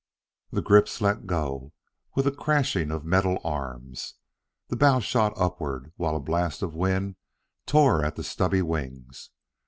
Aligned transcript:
The 0.49 0.63
grips 0.63 0.99
let 0.99 1.27
go 1.27 1.73
with 2.15 2.25
a 2.25 2.31
crashing 2.31 2.89
of 2.89 3.05
metal 3.05 3.37
arms. 3.43 4.15
The 4.69 4.75
bow 4.75 4.99
shot 4.99 5.31
upward 5.37 5.93
while 5.95 6.15
a 6.15 6.19
blast 6.19 6.63
of 6.63 6.73
wind 6.73 7.17
tore 7.67 8.03
at 8.03 8.15
the 8.15 8.23
stubby 8.23 8.63
wings. 8.63 9.29